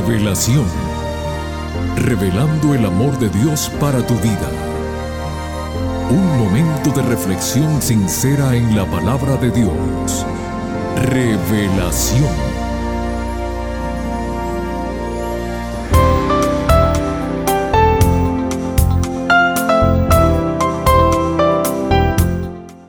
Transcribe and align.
Revelación. 0.00 0.64
Revelando 1.96 2.74
el 2.74 2.86
amor 2.86 3.18
de 3.18 3.28
Dios 3.28 3.70
para 3.78 4.04
tu 4.06 4.14
vida. 4.14 4.50
Un 6.10 6.38
momento 6.38 6.90
de 6.90 7.02
reflexión 7.02 7.82
sincera 7.82 8.56
en 8.56 8.74
la 8.74 8.86
palabra 8.86 9.36
de 9.36 9.50
Dios. 9.50 10.26
Revelación. 11.02 12.30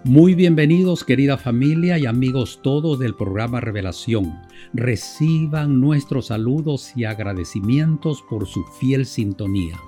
Muy 0.05 0.35
bienvenidos 0.35 1.03
querida 1.03 1.37
familia 1.37 1.97
y 1.97 2.05
amigos 2.05 2.59
todos 2.61 2.99
del 2.99 3.15
programa 3.15 3.59
Revelación. 3.59 4.39
Reciban 4.73 5.79
nuestros 5.81 6.27
saludos 6.27 6.91
y 6.95 7.05
agradecimientos 7.05 8.23
por 8.29 8.47
su 8.47 8.63
fiel 8.79 9.05
sintonía. 9.05 9.79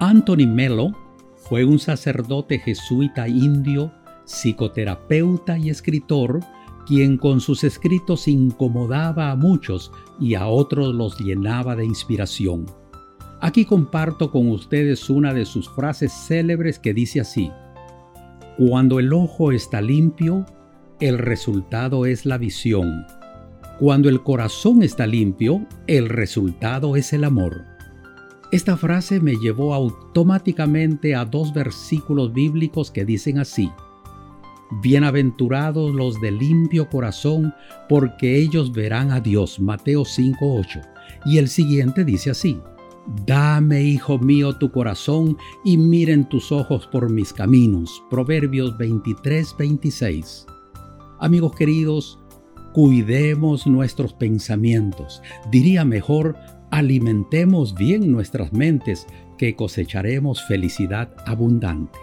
Anthony 0.00 0.46
Melo 0.46 0.92
fue 1.36 1.64
un 1.64 1.78
sacerdote 1.78 2.58
jesuita 2.58 3.26
indio, 3.28 3.92
psicoterapeuta 4.24 5.58
y 5.58 5.70
escritor, 5.70 6.40
quien 6.86 7.16
con 7.16 7.40
sus 7.40 7.64
escritos 7.64 8.28
incomodaba 8.28 9.30
a 9.30 9.36
muchos 9.36 9.90
y 10.20 10.34
a 10.34 10.46
otros 10.46 10.94
los 10.94 11.18
llenaba 11.18 11.74
de 11.76 11.84
inspiración. 11.84 12.66
Aquí 13.40 13.64
comparto 13.64 14.30
con 14.30 14.50
ustedes 14.50 15.08
una 15.10 15.32
de 15.32 15.44
sus 15.44 15.68
frases 15.68 16.12
célebres 16.12 16.78
que 16.78 16.92
dice 16.92 17.20
así, 17.20 17.50
cuando 18.56 18.98
el 18.98 19.12
ojo 19.12 19.52
está 19.52 19.80
limpio, 19.80 20.44
el 21.00 21.18
resultado 21.18 22.06
es 22.06 22.26
la 22.26 22.38
visión. 22.38 23.06
Cuando 23.78 24.08
el 24.08 24.24
corazón 24.24 24.82
está 24.82 25.06
limpio, 25.06 25.64
el 25.86 26.08
resultado 26.08 26.96
es 26.96 27.12
el 27.12 27.22
amor. 27.22 27.64
Esta 28.50 28.76
frase 28.76 29.20
me 29.20 29.36
llevó 29.36 29.72
automáticamente 29.72 31.14
a 31.14 31.24
dos 31.24 31.54
versículos 31.54 32.32
bíblicos 32.32 32.90
que 32.90 33.04
dicen 33.04 33.38
así. 33.38 33.70
Bienaventurados 34.82 35.94
los 35.94 36.20
de 36.20 36.32
limpio 36.32 36.90
corazón, 36.90 37.54
porque 37.88 38.40
ellos 38.40 38.72
verán 38.72 39.12
a 39.12 39.20
Dios. 39.20 39.60
Mateo 39.60 40.02
5.8. 40.02 40.82
Y 41.26 41.38
el 41.38 41.48
siguiente 41.48 42.04
dice 42.04 42.30
así. 42.30 42.60
Dame, 43.26 43.84
hijo 43.84 44.18
mío, 44.18 44.56
tu 44.56 44.72
corazón 44.72 45.36
y 45.64 45.78
miren 45.78 46.28
tus 46.28 46.50
ojos 46.50 46.88
por 46.88 47.10
mis 47.10 47.32
caminos. 47.32 48.02
Proverbios 48.10 48.76
23, 48.76 49.54
26. 49.56 50.46
Amigos 51.20 51.54
queridos, 51.54 52.18
cuidemos 52.72 53.66
nuestros 53.66 54.12
pensamientos. 54.12 55.22
Diría 55.50 55.84
mejor, 55.84 56.36
alimentemos 56.70 57.74
bien 57.74 58.10
nuestras 58.12 58.52
mentes, 58.52 59.06
que 59.36 59.54
cosecharemos 59.54 60.44
felicidad 60.44 61.14
abundante. 61.26 61.98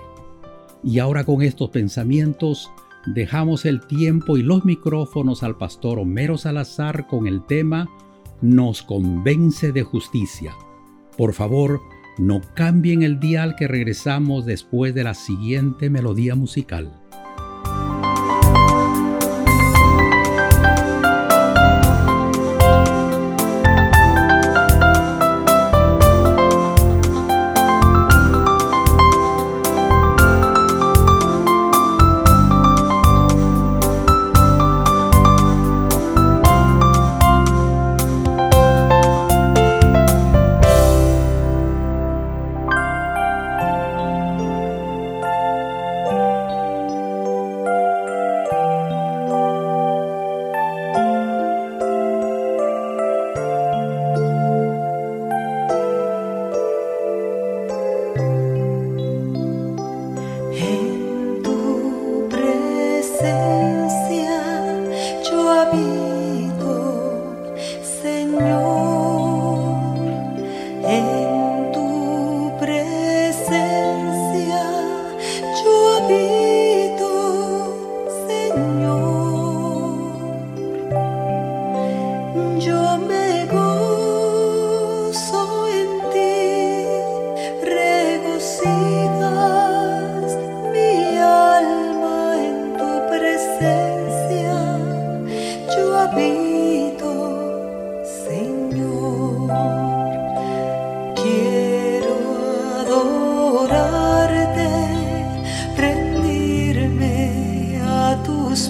Y 0.83 0.99
ahora 0.99 1.25
con 1.25 1.41
estos 1.41 1.69
pensamientos, 1.69 2.71
dejamos 3.07 3.65
el 3.65 3.85
tiempo 3.87 4.37
y 4.37 4.43
los 4.43 4.63
micrófonos 4.63 5.43
al 5.43 5.57
pastor 5.57 5.99
Homero 5.99 6.37
Salazar 6.37 7.07
con 7.07 7.27
el 7.27 7.45
tema 7.45 7.89
Nos 8.41 8.83
convence 8.83 9.71
de 9.71 9.83
justicia 9.83 10.53
por 11.17 11.33
favor, 11.33 11.81
no 12.17 12.41
cambien 12.55 13.01
el 13.03 13.19
dial 13.19 13.55
que 13.55 13.67
regresamos 13.67 14.45
después 14.45 14.93
de 14.93 15.03
la 15.03 15.13
siguiente 15.13 15.89
melodía 15.89 16.35
musical. 16.35 17.04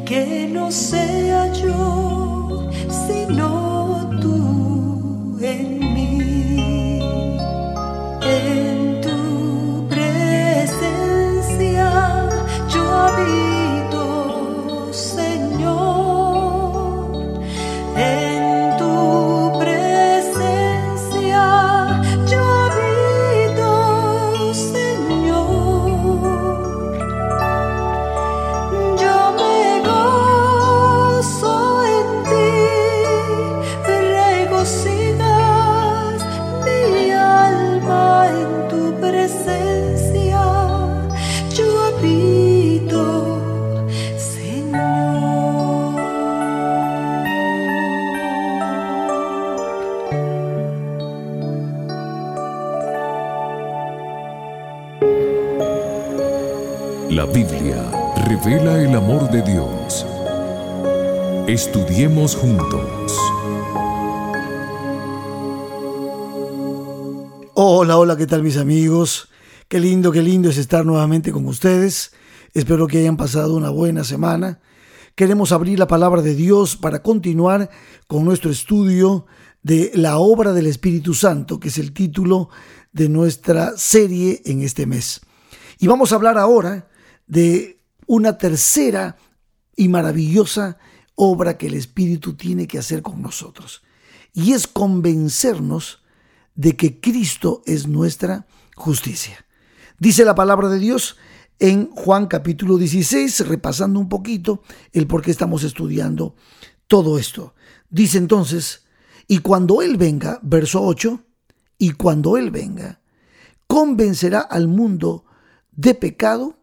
Que 0.05 0.47
no 0.51 0.69
se. 0.71 1.22
La 57.13 57.27
Biblia 57.27 57.92
revela 58.27 58.81
el 58.81 58.95
amor 58.95 59.30
de 59.30 59.44
Dios. 59.44 60.04
Estudiemos 61.48 62.36
juntos. 62.36 63.15
Hola, 67.54 67.98
hola, 67.98 68.18
¿qué 68.18 68.25
tal 68.25 68.42
mis 68.42 68.57
amigos? 68.57 69.30
Qué 69.68 69.80
lindo, 69.80 70.12
qué 70.12 70.24
lindo 70.24 70.50
es 70.50 70.57
estar 70.57 70.88
nuevamente 70.88 71.31
con 71.31 71.45
ustedes. 71.45 72.13
Espero 72.56 72.88
que 72.88 72.98
hayan 72.98 73.15
pasado 73.15 73.56
una 73.57 73.69
buena 73.69 74.04
semana. 74.04 74.60
Queremos 75.13 75.51
abrir 75.51 75.77
la 75.77 75.86
palabra 75.86 76.24
de 76.24 76.33
Dios 76.33 76.75
para 76.75 77.04
continuar 77.04 77.69
con 78.07 78.25
nuestro 78.25 78.50
estudio 78.50 79.27
de 79.62 79.92
la 79.94 80.18
obra 80.18 80.51
del 80.51 80.65
Espíritu 80.65 81.13
Santo, 81.13 81.60
que 81.60 81.68
es 81.68 81.77
el 81.77 81.94
título 81.94 82.50
de 82.92 83.07
nuestra 83.07 83.77
serie 83.77 84.42
en 84.45 84.63
este 84.63 84.88
mes. 84.88 85.21
Y 85.77 85.86
vamos 85.86 86.12
a 86.12 86.15
hablar 86.15 86.39
ahora 86.39 86.88
de 87.27 87.79
una 88.07 88.37
tercera 88.37 89.17
y 89.75 89.89
maravillosa 89.89 90.77
obra 91.15 91.57
que 91.57 91.67
el 91.67 91.73
Espíritu 91.75 92.35
tiene 92.35 92.67
que 92.67 92.79
hacer 92.79 93.01
con 93.01 93.21
nosotros. 93.21 93.83
Y 94.33 94.53
es 94.53 94.67
convencernos 94.67 96.01
de 96.55 96.75
que 96.75 96.99
Cristo 96.99 97.61
es 97.65 97.87
nuestra 97.87 98.45
justicia. 98.75 99.45
Dice 99.99 100.25
la 100.25 100.35
palabra 100.35 100.69
de 100.69 100.79
Dios 100.79 101.17
en 101.59 101.89
Juan 101.91 102.27
capítulo 102.27 102.77
16, 102.77 103.47
repasando 103.47 103.99
un 103.99 104.09
poquito 104.09 104.63
el 104.91 105.07
por 105.07 105.21
qué 105.21 105.31
estamos 105.31 105.63
estudiando 105.63 106.35
todo 106.87 107.17
esto. 107.17 107.53
Dice 107.89 108.17
entonces, 108.17 108.85
y 109.27 109.39
cuando 109.39 109.81
Él 109.81 109.97
venga, 109.97 110.39
verso 110.41 110.81
8, 110.81 111.23
y 111.77 111.91
cuando 111.91 112.37
Él 112.37 112.51
venga, 112.51 113.01
convencerá 113.67 114.41
al 114.41 114.67
mundo 114.67 115.25
de 115.71 115.95
pecado, 115.95 116.62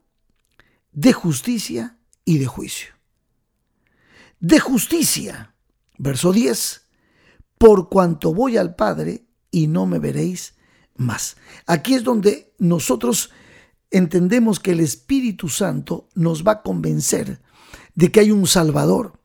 de 1.01 1.15
justicia 1.15 1.97
y 2.27 2.37
de 2.37 2.45
juicio. 2.45 2.89
De 4.39 4.61
justicia, 4.61 5.55
verso 5.97 6.31
10, 6.31 6.83
por 7.57 7.89
cuanto 7.89 8.35
voy 8.35 8.59
al 8.59 8.75
Padre 8.75 9.25
y 9.51 9.67
no 9.67 9.87
me 9.87 9.99
veréis 9.99 10.57
más. 10.97 11.39
Aquí 11.67 11.95
es 11.95 12.05
donde 12.05 12.53
nosotros 12.59 13.31
entendemos 13.91 14.61
que 14.61 14.73
el 14.73 14.81
Espíritu 14.81 15.49
Santo 15.49 16.07
nos 16.15 16.47
va 16.47 16.53
a 16.53 16.63
convencer 16.63 17.41
de 17.95 18.13
que 18.13 18.21
hay 18.21 18.31
un 18.31 18.47
Salvador, 18.47 19.19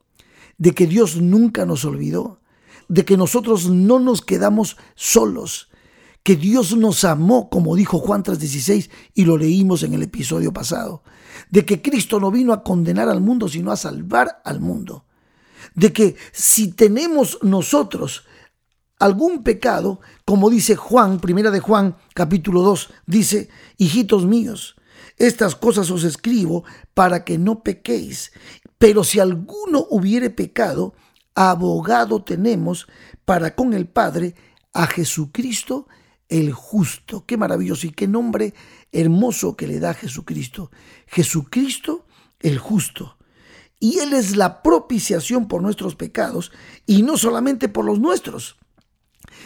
de 0.58 0.74
que 0.74 0.88
Dios 0.88 1.18
nunca 1.18 1.66
nos 1.66 1.84
olvidó, 1.84 2.40
de 2.88 3.04
que 3.04 3.18
nosotros 3.18 3.70
no 3.70 4.00
nos 4.00 4.22
quedamos 4.22 4.78
solos, 4.96 5.68
que 6.24 6.38
Dios 6.38 6.78
nos 6.78 7.04
amó, 7.04 7.50
como 7.50 7.76
dijo 7.76 8.00
Juan 8.00 8.24
3:16 8.24 8.90
y 9.14 9.26
lo 9.26 9.38
leímos 9.38 9.84
en 9.84 9.94
el 9.94 10.04
episodio 10.04 10.54
pasado, 10.54 11.04
de 11.50 11.66
que 11.66 11.82
Cristo 11.82 12.20
no 12.20 12.32
vino 12.32 12.54
a 12.54 12.64
condenar 12.64 13.10
al 13.10 13.22
mundo, 13.22 13.48
sino 13.48 13.72
a 13.72 13.78
salvar 13.78 14.42
al 14.44 14.60
mundo, 14.60 15.06
de 15.74 15.94
que 15.94 16.16
si 16.32 16.72
tenemos 16.72 17.40
nosotros 17.42 18.26
algún 19.00 19.44
pecado, 19.44 20.00
como 20.26 20.50
dice 20.50 20.76
Juan, 20.76 21.20
primera 21.20 21.52
de 21.52 21.60
Juan, 21.60 21.98
capítulo 22.14 22.62
2, 22.62 22.94
dice, 23.06 23.50
hijitos 23.78 24.26
míos, 24.26 24.76
estas 25.18 25.56
cosas 25.56 25.90
os 25.92 26.04
escribo 26.04 26.64
para 26.94 27.24
que 27.24 27.38
no 27.38 27.64
pequéis, 27.64 28.32
pero 28.78 29.04
si 29.04 29.20
alguno 29.20 29.86
hubiere 29.90 30.30
pecado, 30.30 30.94
abogado 31.36 32.24
tenemos 32.24 32.88
para 33.26 33.56
con 33.56 33.74
el 33.74 33.88
Padre 33.88 34.36
a 34.74 34.88
Jesucristo 34.88 35.88
el 36.30 36.52
justo. 36.52 37.26
Qué 37.26 37.38
maravilloso 37.38 37.88
y 37.88 37.92
qué 37.92 38.08
nombre 38.08 38.54
hermoso 39.00 39.56
que 39.56 39.68
le 39.68 39.80
da 39.80 39.94
Jesucristo. 39.94 40.72
Jesucristo 41.08 42.06
el 42.40 42.58
justo. 42.60 43.18
Y 43.80 44.00
Él 44.00 44.14
es 44.14 44.36
la 44.36 44.62
propiciación 44.62 45.48
por 45.48 45.62
nuestros 45.62 45.96
pecados 45.96 46.52
y 46.86 47.04
no 47.04 47.18
solamente 47.18 47.70
por 47.70 47.86
los 47.86 48.00
nuestros, 48.00 48.58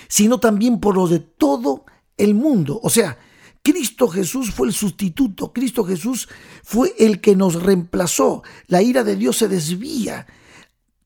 sino 0.07 0.39
también 0.39 0.79
por 0.79 0.95
los 0.95 1.09
de 1.09 1.19
todo 1.19 1.85
el 2.17 2.35
mundo. 2.35 2.79
O 2.83 2.89
sea, 2.89 3.17
Cristo 3.63 4.07
Jesús 4.07 4.51
fue 4.51 4.67
el 4.67 4.73
sustituto, 4.73 5.51
Cristo 5.51 5.83
Jesús 5.83 6.29
fue 6.63 6.93
el 6.99 7.21
que 7.21 7.35
nos 7.35 7.61
reemplazó. 7.61 8.43
La 8.67 8.81
ira 8.81 9.03
de 9.03 9.15
Dios 9.15 9.37
se 9.37 9.47
desvía 9.47 10.27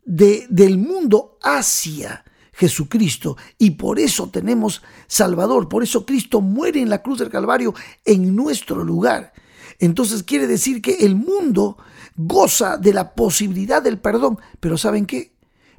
de, 0.03 0.45
del 0.49 0.77
mundo 0.77 1.37
hacia 1.41 2.25
Jesucristo 2.53 3.35
y 3.57 3.71
por 3.71 3.99
eso 3.99 4.29
tenemos 4.29 4.81
Salvador, 5.07 5.67
por 5.67 5.83
eso 5.83 6.05
Cristo 6.05 6.39
muere 6.39 6.81
en 6.81 6.89
la 6.89 7.01
cruz 7.01 7.19
del 7.19 7.29
Calvario 7.29 7.73
en 8.05 8.35
nuestro 8.35 8.83
lugar. 8.83 9.33
Entonces 9.79 10.23
quiere 10.23 10.47
decir 10.47 10.81
que 10.81 10.97
el 11.05 11.15
mundo 11.15 11.77
goza 12.15 12.77
de 12.77 12.93
la 12.93 13.15
posibilidad 13.15 13.81
del 13.81 13.99
perdón, 13.99 14.39
pero 14.59 14.77
¿saben 14.77 15.05
qué? 15.05 15.35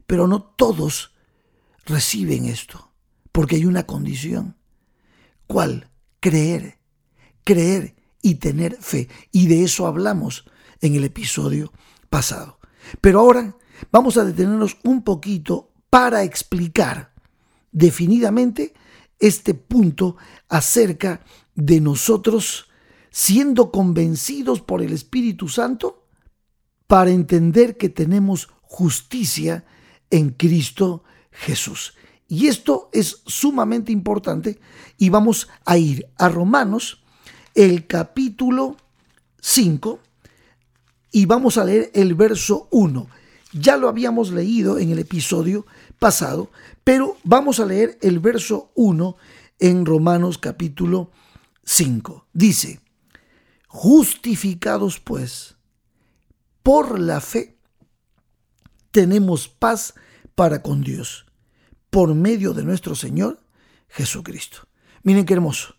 Pero 0.06 0.26
no 0.26 0.42
todos 0.42 1.14
reciben 1.86 2.46
esto, 2.46 2.90
porque 3.32 3.56
hay 3.56 3.64
una 3.64 3.84
condición. 3.84 4.56
¿Cuál? 5.46 5.90
Creer, 6.20 6.78
creer 7.44 7.94
y 8.20 8.36
tener 8.36 8.76
fe. 8.80 9.08
Y 9.30 9.46
de 9.46 9.62
eso 9.64 9.86
hablamos 9.86 10.44
en 10.80 10.94
el 10.94 11.04
episodio 11.04 11.72
pasado. 12.10 12.58
Pero 13.00 13.20
ahora 13.20 13.56
vamos 13.92 14.16
a 14.16 14.24
detenernos 14.24 14.78
un 14.82 15.02
poquito 15.02 15.73
para 15.94 16.24
explicar 16.24 17.12
definidamente 17.70 18.74
este 19.20 19.54
punto 19.54 20.16
acerca 20.48 21.20
de 21.54 21.80
nosotros 21.80 22.66
siendo 23.12 23.70
convencidos 23.70 24.60
por 24.60 24.82
el 24.82 24.92
Espíritu 24.92 25.46
Santo 25.46 26.08
para 26.88 27.12
entender 27.12 27.76
que 27.76 27.90
tenemos 27.90 28.48
justicia 28.62 29.66
en 30.10 30.30
Cristo 30.30 31.04
Jesús. 31.30 31.94
Y 32.26 32.48
esto 32.48 32.90
es 32.92 33.22
sumamente 33.26 33.92
importante 33.92 34.58
y 34.98 35.10
vamos 35.10 35.48
a 35.64 35.78
ir 35.78 36.08
a 36.18 36.28
Romanos, 36.28 37.04
el 37.54 37.86
capítulo 37.86 38.76
5, 39.40 40.00
y 41.12 41.26
vamos 41.26 41.56
a 41.56 41.64
leer 41.64 41.92
el 41.94 42.16
verso 42.16 42.66
1. 42.72 43.06
Ya 43.52 43.76
lo 43.76 43.88
habíamos 43.88 44.32
leído 44.32 44.80
en 44.80 44.90
el 44.90 44.98
episodio 44.98 45.64
pasado, 46.04 46.50
pero 46.84 47.16
vamos 47.24 47.60
a 47.60 47.64
leer 47.64 47.98
el 48.02 48.18
verso 48.18 48.70
1 48.74 49.16
en 49.58 49.86
Romanos 49.86 50.36
capítulo 50.36 51.10
5. 51.64 52.26
Dice, 52.34 52.82
justificados 53.68 55.00
pues 55.00 55.56
por 56.62 57.00
la 57.00 57.22
fe, 57.22 57.56
tenemos 58.90 59.48
paz 59.48 59.94
para 60.34 60.60
con 60.60 60.82
Dios, 60.82 61.24
por 61.88 62.14
medio 62.14 62.52
de 62.52 62.64
nuestro 62.64 62.94
Señor 62.94 63.40
Jesucristo. 63.88 64.68
Miren 65.04 65.24
qué 65.24 65.32
hermoso. 65.32 65.76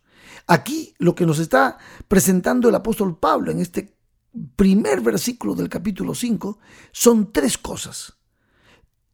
Aquí 0.48 0.96
lo 0.98 1.14
que 1.14 1.28
nos 1.28 1.38
está 1.38 1.78
presentando 2.08 2.68
el 2.70 2.74
apóstol 2.74 3.20
Pablo 3.20 3.52
en 3.52 3.60
este 3.60 3.96
primer 4.56 5.02
versículo 5.02 5.54
del 5.54 5.70
capítulo 5.70 6.16
5 6.16 6.58
son 6.92 7.32
tres 7.32 7.60
cosas, 7.60 8.18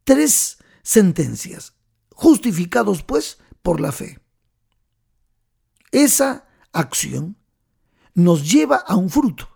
tres 0.04 0.56
sentencias, 0.82 1.74
justificados 2.10 3.02
pues 3.02 3.38
por 3.62 3.80
la 3.80 3.92
fe. 3.92 4.20
Esa 5.90 6.46
acción 6.72 7.36
nos 8.14 8.50
lleva 8.50 8.76
a 8.76 8.96
un 8.96 9.10
fruto. 9.10 9.48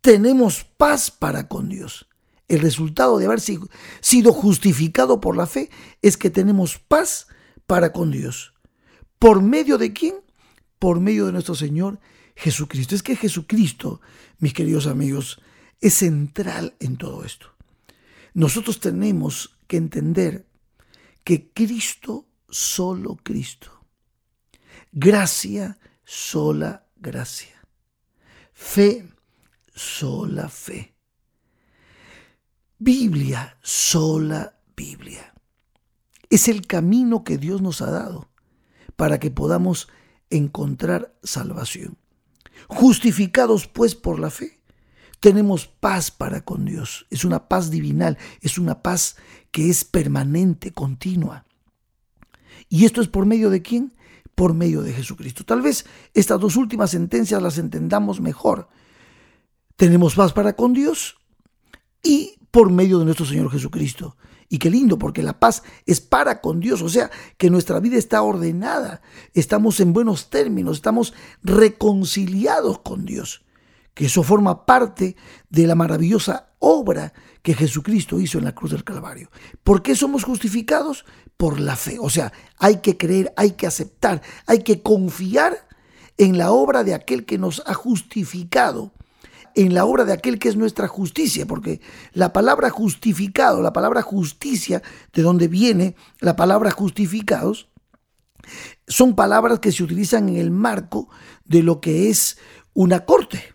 Tenemos 0.00 0.64
paz 0.64 1.10
para 1.10 1.48
con 1.48 1.68
Dios. 1.68 2.08
El 2.48 2.60
resultado 2.60 3.18
de 3.18 3.26
haber 3.26 3.40
sido 3.40 4.32
justificado 4.32 5.20
por 5.20 5.36
la 5.36 5.46
fe 5.46 5.70
es 6.02 6.16
que 6.16 6.28
tenemos 6.28 6.78
paz 6.78 7.28
para 7.66 7.92
con 7.92 8.10
Dios. 8.10 8.52
¿Por 9.18 9.40
medio 9.40 9.78
de 9.78 9.92
quién? 9.92 10.16
Por 10.78 11.00
medio 11.00 11.26
de 11.26 11.32
nuestro 11.32 11.54
Señor 11.54 12.00
Jesucristo. 12.34 12.94
Es 12.94 13.02
que 13.02 13.16
Jesucristo, 13.16 14.00
mis 14.38 14.52
queridos 14.52 14.86
amigos, 14.86 15.40
es 15.80 15.94
central 15.94 16.74
en 16.80 16.96
todo 16.96 17.24
esto. 17.24 17.46
Nosotros 18.34 18.80
tenemos 18.80 19.56
que 19.72 19.78
entender 19.78 20.46
que 21.24 21.50
Cristo, 21.50 22.28
solo 22.46 23.16
Cristo. 23.16 23.86
Gracia, 24.92 25.78
sola 26.04 26.86
gracia. 26.94 27.66
Fe, 28.52 29.08
sola 29.74 30.50
fe. 30.50 30.94
Biblia, 32.78 33.56
sola 33.62 34.58
Biblia. 34.76 35.32
Es 36.28 36.48
el 36.48 36.66
camino 36.66 37.24
que 37.24 37.38
Dios 37.38 37.62
nos 37.62 37.80
ha 37.80 37.90
dado 37.90 38.28
para 38.96 39.18
que 39.18 39.30
podamos 39.30 39.88
encontrar 40.28 41.18
salvación. 41.22 41.96
Justificados 42.68 43.68
pues 43.68 43.94
por 43.94 44.18
la 44.18 44.28
fe, 44.28 44.60
tenemos 45.22 45.68
paz 45.68 46.10
para 46.10 46.40
con 46.40 46.64
Dios. 46.64 47.06
Es 47.08 47.24
una 47.24 47.46
paz 47.46 47.70
divinal, 47.70 48.18
es 48.40 48.58
una 48.58 48.82
paz 48.82 49.14
que 49.52 49.70
es 49.70 49.84
permanente, 49.84 50.72
continua. 50.72 51.44
¿Y 52.68 52.86
esto 52.86 53.00
es 53.00 53.06
por 53.06 53.24
medio 53.24 53.48
de 53.48 53.62
quién? 53.62 53.92
Por 54.34 54.52
medio 54.52 54.82
de 54.82 54.92
Jesucristo. 54.92 55.44
Tal 55.44 55.62
vez 55.62 55.86
estas 56.12 56.40
dos 56.40 56.56
últimas 56.56 56.90
sentencias 56.90 57.40
las 57.40 57.56
entendamos 57.58 58.20
mejor. 58.20 58.68
Tenemos 59.76 60.16
paz 60.16 60.32
para 60.32 60.54
con 60.54 60.72
Dios 60.72 61.18
y 62.02 62.34
por 62.50 62.72
medio 62.72 62.98
de 62.98 63.04
nuestro 63.04 63.24
Señor 63.24 63.48
Jesucristo. 63.48 64.16
Y 64.48 64.58
qué 64.58 64.70
lindo, 64.70 64.98
porque 64.98 65.22
la 65.22 65.38
paz 65.38 65.62
es 65.86 66.00
para 66.00 66.40
con 66.40 66.58
Dios, 66.58 66.82
o 66.82 66.88
sea, 66.88 67.12
que 67.38 67.48
nuestra 67.48 67.78
vida 67.78 67.96
está 67.96 68.22
ordenada, 68.22 69.02
estamos 69.34 69.78
en 69.78 69.92
buenos 69.92 70.30
términos, 70.30 70.78
estamos 70.78 71.14
reconciliados 71.44 72.80
con 72.80 73.04
Dios 73.04 73.44
que 73.94 74.06
eso 74.06 74.22
forma 74.22 74.64
parte 74.64 75.16
de 75.50 75.66
la 75.66 75.74
maravillosa 75.74 76.52
obra 76.58 77.12
que 77.42 77.54
Jesucristo 77.54 78.20
hizo 78.20 78.38
en 78.38 78.44
la 78.44 78.54
cruz 78.54 78.70
del 78.70 78.84
Calvario. 78.84 79.30
¿Por 79.62 79.82
qué 79.82 79.94
somos 79.94 80.24
justificados? 80.24 81.04
Por 81.36 81.60
la 81.60 81.76
fe. 81.76 81.98
O 82.00 82.08
sea, 82.08 82.32
hay 82.58 82.76
que 82.76 82.96
creer, 82.96 83.32
hay 83.36 83.52
que 83.52 83.66
aceptar, 83.66 84.22
hay 84.46 84.62
que 84.62 84.82
confiar 84.82 85.68
en 86.16 86.38
la 86.38 86.52
obra 86.52 86.84
de 86.84 86.94
aquel 86.94 87.24
que 87.24 87.38
nos 87.38 87.62
ha 87.66 87.74
justificado, 87.74 88.92
en 89.54 89.74
la 89.74 89.84
obra 89.84 90.04
de 90.04 90.12
aquel 90.12 90.38
que 90.38 90.48
es 90.48 90.56
nuestra 90.56 90.88
justicia, 90.88 91.46
porque 91.46 91.80
la 92.12 92.32
palabra 92.32 92.70
justificado, 92.70 93.60
la 93.60 93.72
palabra 93.72 94.02
justicia, 94.02 94.82
de 95.12 95.22
donde 95.22 95.48
viene 95.48 95.96
la 96.20 96.36
palabra 96.36 96.70
justificados, 96.70 97.68
son 98.86 99.14
palabras 99.14 99.58
que 99.58 99.72
se 99.72 99.82
utilizan 99.82 100.28
en 100.28 100.36
el 100.36 100.50
marco 100.50 101.08
de 101.44 101.62
lo 101.62 101.80
que 101.80 102.08
es 102.08 102.38
una 102.72 103.04
corte 103.04 103.51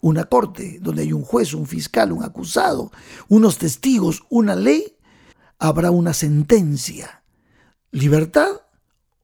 una 0.00 0.24
corte 0.24 0.78
donde 0.80 1.02
hay 1.02 1.12
un 1.12 1.22
juez, 1.22 1.54
un 1.54 1.66
fiscal, 1.66 2.12
un 2.12 2.24
acusado, 2.24 2.90
unos 3.28 3.58
testigos, 3.58 4.22
una 4.28 4.56
ley, 4.56 4.96
habrá 5.58 5.90
una 5.90 6.14
sentencia, 6.14 7.22
libertad 7.90 8.62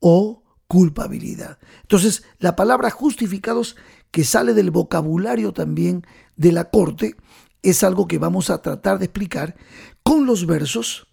o 0.00 0.42
culpabilidad. 0.68 1.58
Entonces, 1.82 2.24
la 2.38 2.56
palabra 2.56 2.90
justificados 2.90 3.76
que 4.10 4.24
sale 4.24 4.54
del 4.54 4.70
vocabulario 4.70 5.52
también 5.52 6.06
de 6.36 6.52
la 6.52 6.70
corte 6.70 7.16
es 7.62 7.82
algo 7.82 8.06
que 8.06 8.18
vamos 8.18 8.50
a 8.50 8.62
tratar 8.62 8.98
de 8.98 9.06
explicar 9.06 9.56
con 10.02 10.26
los 10.26 10.46
versos 10.46 11.08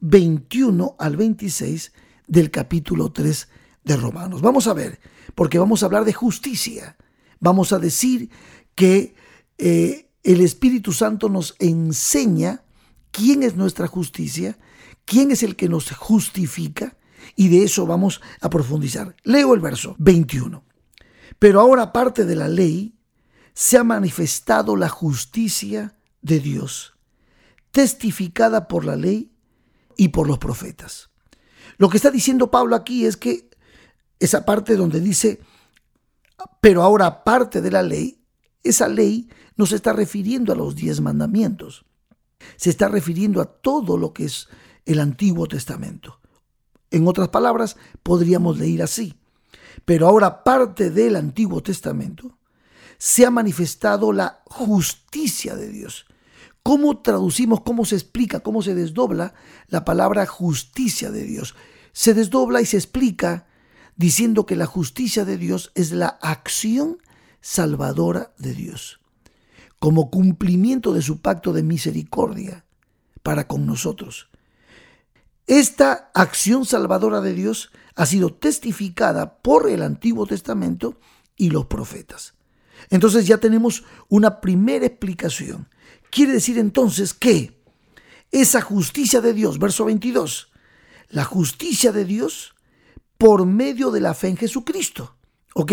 21 0.00 0.96
al 0.98 1.16
26 1.16 1.92
del 2.26 2.50
capítulo 2.50 3.10
3 3.10 3.48
de 3.84 3.96
Romanos. 3.96 4.42
Vamos 4.42 4.66
a 4.66 4.74
ver, 4.74 5.00
porque 5.34 5.58
vamos 5.58 5.82
a 5.82 5.86
hablar 5.86 6.04
de 6.04 6.12
justicia. 6.12 6.96
Vamos 7.40 7.72
a 7.72 7.78
decir 7.78 8.30
que 8.78 9.16
eh, 9.58 10.08
el 10.22 10.40
Espíritu 10.40 10.92
Santo 10.92 11.28
nos 11.28 11.56
enseña 11.58 12.62
quién 13.10 13.42
es 13.42 13.56
nuestra 13.56 13.88
justicia, 13.88 14.56
quién 15.04 15.32
es 15.32 15.42
el 15.42 15.56
que 15.56 15.68
nos 15.68 15.90
justifica, 15.90 16.96
y 17.34 17.48
de 17.48 17.64
eso 17.64 17.86
vamos 17.86 18.20
a 18.40 18.48
profundizar. 18.48 19.16
Leo 19.24 19.52
el 19.52 19.58
verso 19.58 19.96
21. 19.98 20.62
Pero 21.40 21.60
ahora, 21.60 21.82
aparte 21.82 22.24
de 22.24 22.36
la 22.36 22.46
ley, 22.46 22.94
se 23.52 23.78
ha 23.78 23.82
manifestado 23.82 24.76
la 24.76 24.88
justicia 24.88 25.98
de 26.22 26.38
Dios, 26.38 26.94
testificada 27.72 28.68
por 28.68 28.84
la 28.84 28.94
ley 28.94 29.32
y 29.96 30.10
por 30.10 30.28
los 30.28 30.38
profetas. 30.38 31.10
Lo 31.78 31.88
que 31.88 31.96
está 31.96 32.12
diciendo 32.12 32.52
Pablo 32.52 32.76
aquí 32.76 33.06
es 33.06 33.16
que 33.16 33.50
esa 34.20 34.44
parte 34.44 34.76
donde 34.76 35.00
dice, 35.00 35.40
pero 36.60 36.84
ahora 36.84 37.06
aparte 37.06 37.60
de 37.60 37.72
la 37.72 37.82
ley, 37.82 38.17
esa 38.70 38.88
ley 38.88 39.28
no 39.56 39.66
se 39.66 39.76
está 39.76 39.92
refiriendo 39.92 40.52
a 40.52 40.56
los 40.56 40.74
diez 40.74 41.00
mandamientos, 41.00 41.84
se 42.56 42.70
está 42.70 42.88
refiriendo 42.88 43.40
a 43.40 43.46
todo 43.46 43.96
lo 43.96 44.12
que 44.12 44.24
es 44.24 44.48
el 44.86 45.00
Antiguo 45.00 45.46
Testamento. 45.46 46.20
En 46.90 47.06
otras 47.06 47.28
palabras, 47.28 47.76
podríamos 48.02 48.58
leer 48.58 48.82
así. 48.82 49.14
Pero 49.84 50.08
ahora 50.08 50.44
parte 50.44 50.90
del 50.90 51.16
Antiguo 51.16 51.62
Testamento 51.62 52.38
se 52.98 53.24
ha 53.24 53.30
manifestado 53.30 54.12
la 54.12 54.42
justicia 54.46 55.56
de 55.56 55.68
Dios. 55.68 56.06
¿Cómo 56.62 57.00
traducimos, 57.00 57.60
cómo 57.60 57.84
se 57.84 57.94
explica, 57.94 58.40
cómo 58.40 58.62
se 58.62 58.74
desdobla 58.74 59.34
la 59.68 59.84
palabra 59.84 60.26
justicia 60.26 61.10
de 61.10 61.24
Dios? 61.24 61.54
Se 61.92 62.12
desdobla 62.14 62.60
y 62.60 62.66
se 62.66 62.76
explica 62.76 63.46
diciendo 63.96 64.46
que 64.46 64.56
la 64.56 64.66
justicia 64.66 65.24
de 65.24 65.36
Dios 65.36 65.72
es 65.74 65.92
la 65.92 66.08
acción 66.20 66.98
salvadora 67.40 68.32
de 68.38 68.54
Dios, 68.54 69.00
como 69.78 70.10
cumplimiento 70.10 70.92
de 70.92 71.02
su 71.02 71.20
pacto 71.20 71.52
de 71.52 71.62
misericordia 71.62 72.64
para 73.22 73.46
con 73.46 73.66
nosotros. 73.66 74.28
Esta 75.46 76.10
acción 76.14 76.64
salvadora 76.64 77.20
de 77.20 77.32
Dios 77.32 77.70
ha 77.94 78.06
sido 78.06 78.34
testificada 78.34 79.38
por 79.38 79.68
el 79.68 79.82
Antiguo 79.82 80.26
Testamento 80.26 81.00
y 81.36 81.50
los 81.50 81.66
profetas. 81.66 82.34
Entonces 82.90 83.26
ya 83.26 83.38
tenemos 83.38 83.84
una 84.08 84.40
primera 84.40 84.86
explicación. 84.86 85.68
Quiere 86.10 86.32
decir 86.32 86.58
entonces 86.58 87.14
que 87.14 87.60
esa 88.30 88.60
justicia 88.60 89.20
de 89.20 89.32
Dios, 89.32 89.58
verso 89.58 89.84
22, 89.84 90.50
la 91.08 91.24
justicia 91.24 91.92
de 91.92 92.04
Dios 92.04 92.54
por 93.16 93.46
medio 93.46 93.90
de 93.90 94.00
la 94.00 94.14
fe 94.14 94.28
en 94.28 94.36
Jesucristo. 94.36 95.16
¿Ok? 95.54 95.72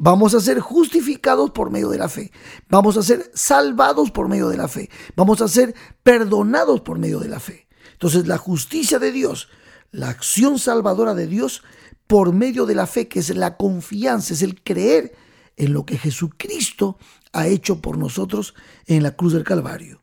Vamos 0.00 0.32
a 0.34 0.40
ser 0.40 0.60
justificados 0.60 1.50
por 1.50 1.70
medio 1.70 1.90
de 1.90 1.98
la 1.98 2.08
fe. 2.08 2.30
Vamos 2.68 2.96
a 2.96 3.02
ser 3.02 3.30
salvados 3.34 4.12
por 4.12 4.28
medio 4.28 4.48
de 4.48 4.56
la 4.56 4.68
fe. 4.68 4.88
Vamos 5.16 5.42
a 5.42 5.48
ser 5.48 5.74
perdonados 6.04 6.80
por 6.80 6.98
medio 6.98 7.18
de 7.18 7.28
la 7.28 7.40
fe. 7.40 7.66
Entonces 7.92 8.28
la 8.28 8.38
justicia 8.38 9.00
de 9.00 9.10
Dios, 9.10 9.48
la 9.90 10.08
acción 10.08 10.60
salvadora 10.60 11.14
de 11.14 11.26
Dios 11.26 11.64
por 12.06 12.32
medio 12.32 12.64
de 12.64 12.76
la 12.76 12.86
fe, 12.86 13.08
que 13.08 13.18
es 13.18 13.34
la 13.34 13.56
confianza, 13.56 14.34
es 14.34 14.42
el 14.42 14.62
creer 14.62 15.16
en 15.56 15.72
lo 15.72 15.84
que 15.84 15.98
Jesucristo 15.98 16.96
ha 17.32 17.48
hecho 17.48 17.82
por 17.82 17.98
nosotros 17.98 18.54
en 18.86 19.02
la 19.02 19.16
cruz 19.16 19.32
del 19.32 19.42
Calvario. 19.42 20.00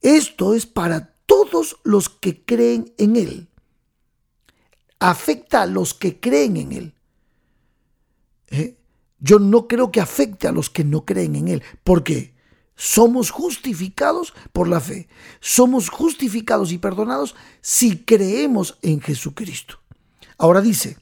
Esto 0.00 0.54
es 0.54 0.64
para 0.64 1.14
todos 1.26 1.76
los 1.84 2.08
que 2.08 2.42
creen 2.42 2.94
en 2.96 3.16
Él. 3.16 3.48
Afecta 4.98 5.62
a 5.62 5.66
los 5.66 5.92
que 5.92 6.18
creen 6.20 6.56
en 6.56 6.72
Él. 6.72 6.94
¿Eh? 8.48 8.78
Yo 9.18 9.38
no 9.38 9.66
creo 9.66 9.90
que 9.90 10.00
afecte 10.00 10.48
a 10.48 10.52
los 10.52 10.70
que 10.70 10.84
no 10.84 11.04
creen 11.04 11.36
en 11.36 11.48
Él. 11.48 11.62
porque 11.84 12.34
Somos 12.78 13.30
justificados 13.30 14.34
por 14.52 14.68
la 14.68 14.80
fe. 14.80 15.08
Somos 15.40 15.88
justificados 15.88 16.72
y 16.72 16.78
perdonados 16.78 17.34
si 17.62 18.04
creemos 18.04 18.78
en 18.82 19.00
Jesucristo. 19.00 19.80
Ahora 20.36 20.60
dice, 20.60 20.98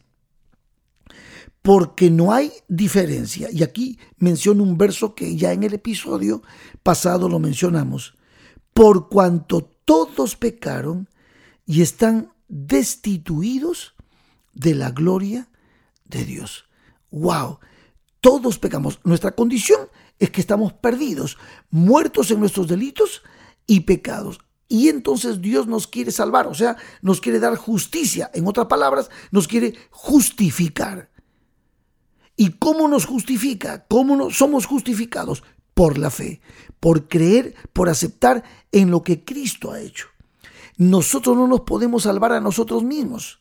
porque 1.62 2.10
no 2.10 2.32
hay 2.32 2.52
diferencia. 2.68 3.48
Y 3.50 3.62
aquí 3.62 3.98
menciono 4.18 4.62
un 4.62 4.76
verso 4.76 5.14
que 5.14 5.34
ya 5.34 5.52
en 5.52 5.62
el 5.62 5.74
episodio 5.74 6.42
pasado 6.82 7.28
lo 7.28 7.38
mencionamos. 7.38 8.14
Por 8.72 9.08
cuanto 9.08 9.62
todos 9.84 10.36
pecaron 10.36 11.08
y 11.66 11.82
están 11.82 12.32
destituidos 12.48 13.94
de 14.52 14.74
la 14.74 14.90
gloria 14.90 15.48
de 16.04 16.24
Dios. 16.24 16.66
¡Wow! 17.10 17.60
Todos 18.24 18.58
pecamos. 18.58 19.00
Nuestra 19.04 19.32
condición 19.32 19.80
es 20.18 20.30
que 20.30 20.40
estamos 20.40 20.72
perdidos, 20.72 21.36
muertos 21.68 22.30
en 22.30 22.40
nuestros 22.40 22.66
delitos 22.66 23.20
y 23.66 23.80
pecados. 23.80 24.38
Y 24.66 24.88
entonces 24.88 25.42
Dios 25.42 25.66
nos 25.66 25.86
quiere 25.86 26.10
salvar, 26.10 26.46
o 26.46 26.54
sea, 26.54 26.78
nos 27.02 27.20
quiere 27.20 27.38
dar 27.38 27.54
justicia. 27.56 28.30
En 28.32 28.46
otras 28.46 28.66
palabras, 28.66 29.10
nos 29.30 29.46
quiere 29.46 29.74
justificar. 29.90 31.10
¿Y 32.34 32.52
cómo 32.52 32.88
nos 32.88 33.04
justifica? 33.04 33.84
¿Cómo 33.88 34.30
somos 34.30 34.64
justificados? 34.64 35.42
por 35.74 35.98
la 35.98 36.08
fe, 36.08 36.40
por 36.80 37.08
creer, 37.08 37.54
por 37.72 37.88
aceptar 37.88 38.44
en 38.72 38.90
lo 38.92 39.02
que 39.02 39.24
Cristo 39.24 39.72
ha 39.72 39.80
hecho. 39.80 40.06
Nosotros 40.78 41.36
no 41.36 41.46
nos 41.46 41.62
podemos 41.62 42.04
salvar 42.04 42.32
a 42.32 42.40
nosotros 42.40 42.84
mismos. 42.84 43.40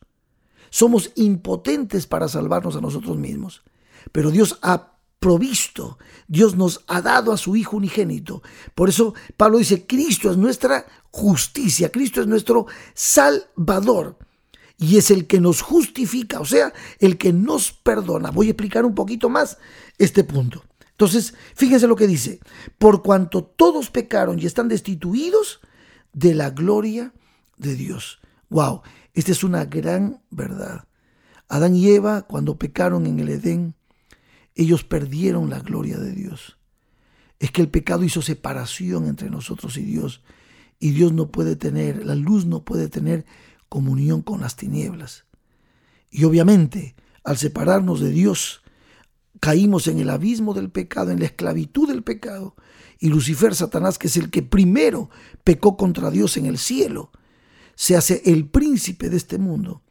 Somos 0.71 1.11
impotentes 1.15 2.05
para 2.07 2.27
salvarnos 2.27 2.75
a 2.75 2.81
nosotros 2.81 3.17
mismos. 3.17 3.63
Pero 4.11 4.31
Dios 4.31 4.59
ha 4.61 4.93
provisto, 5.19 5.97
Dios 6.27 6.55
nos 6.55 6.83
ha 6.87 7.01
dado 7.01 7.31
a 7.31 7.37
su 7.37 7.55
Hijo 7.55 7.77
unigénito. 7.77 8.43
Por 8.75 8.89
eso 8.89 9.13
Pablo 9.37 9.57
dice, 9.57 9.87
Cristo 9.87 10.29
es 10.29 10.37
nuestra 10.37 10.85
justicia, 11.11 11.91
Cristo 11.91 12.19
es 12.19 12.27
nuestro 12.27 12.65
Salvador 12.93 14.17
y 14.77 14.97
es 14.97 15.11
el 15.11 15.27
que 15.27 15.39
nos 15.39 15.61
justifica, 15.61 16.41
o 16.41 16.45
sea, 16.45 16.73
el 16.99 17.17
que 17.17 17.31
nos 17.31 17.71
perdona. 17.71 18.31
Voy 18.31 18.47
a 18.47 18.49
explicar 18.51 18.83
un 18.83 18.95
poquito 18.95 19.29
más 19.29 19.57
este 19.97 20.25
punto. 20.25 20.65
Entonces, 20.91 21.33
fíjense 21.55 21.87
lo 21.87 21.95
que 21.95 22.07
dice, 22.07 22.39
por 22.77 23.01
cuanto 23.01 23.43
todos 23.43 23.89
pecaron 23.89 24.39
y 24.39 24.45
están 24.45 24.67
destituidos 24.67 25.61
de 26.11 26.35
la 26.35 26.49
gloria 26.49 27.13
de 27.57 27.75
Dios. 27.75 28.19
Wow, 28.49 28.81
esta 29.13 29.31
es 29.31 29.43
una 29.43 29.65
gran 29.65 30.21
verdad. 30.29 30.85
Adán 31.47 31.75
y 31.75 31.87
Eva, 31.87 32.23
cuando 32.23 32.57
pecaron 32.57 33.05
en 33.05 33.19
el 33.19 33.29
Edén, 33.29 33.75
ellos 34.55 34.83
perdieron 34.83 35.49
la 35.49 35.59
gloria 35.59 35.97
de 35.97 36.11
Dios. 36.11 36.57
Es 37.39 37.51
que 37.51 37.61
el 37.61 37.69
pecado 37.69 38.03
hizo 38.03 38.21
separación 38.21 39.07
entre 39.07 39.29
nosotros 39.29 39.77
y 39.77 39.83
Dios. 39.83 40.21
Y 40.79 40.91
Dios 40.91 41.13
no 41.13 41.31
puede 41.31 41.55
tener, 41.55 42.05
la 42.05 42.15
luz 42.15 42.45
no 42.45 42.63
puede 42.63 42.89
tener 42.89 43.25
comunión 43.69 44.21
con 44.21 44.41
las 44.41 44.55
tinieblas. 44.55 45.25
Y 46.09 46.25
obviamente, 46.25 46.95
al 47.23 47.37
separarnos 47.37 47.99
de 47.99 48.11
Dios, 48.11 48.61
caímos 49.39 49.87
en 49.87 49.99
el 49.99 50.09
abismo 50.09 50.53
del 50.53 50.69
pecado, 50.69 51.11
en 51.11 51.19
la 51.19 51.25
esclavitud 51.25 51.87
del 51.87 52.03
pecado. 52.03 52.55
Y 52.99 53.09
Lucifer, 53.09 53.55
Satanás, 53.55 53.97
que 53.97 54.07
es 54.07 54.15
el 54.15 54.29
que 54.29 54.43
primero 54.43 55.09
pecó 55.43 55.75
contra 55.75 56.11
Dios 56.11 56.37
en 56.37 56.45
el 56.45 56.57
cielo, 56.57 57.11
se 57.75 57.97
hace 57.97 58.21
el 58.25 58.47
príncipe 58.47 59.09
de 59.09 59.17
este 59.17 59.39
mundo. 59.39 59.81